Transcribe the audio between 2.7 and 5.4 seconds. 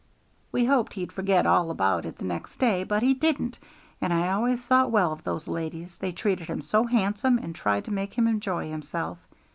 but he didn't; and I always thought well of